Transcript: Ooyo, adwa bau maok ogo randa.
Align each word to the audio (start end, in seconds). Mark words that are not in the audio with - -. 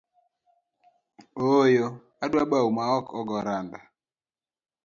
Ooyo, 1.49 1.87
adwa 2.23 2.43
bau 2.51 2.69
maok 2.77 3.05
ogo 3.19 3.37
randa. 3.47 3.79